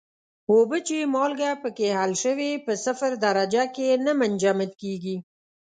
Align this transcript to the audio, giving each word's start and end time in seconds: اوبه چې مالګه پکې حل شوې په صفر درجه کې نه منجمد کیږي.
اوبه 0.51 0.77
چې 0.87 0.97
مالګه 1.13 1.51
پکې 1.63 1.87
حل 1.99 2.11
شوې 2.23 2.51
په 2.65 2.73
صفر 2.85 3.11
درجه 3.25 3.63
کې 3.75 3.87
نه 4.05 4.11
منجمد 4.19 4.71
کیږي. 4.81 5.15